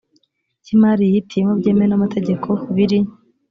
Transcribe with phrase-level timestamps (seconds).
[0.63, 2.99] cy imari yihitiyemo byemewe n amategeko biri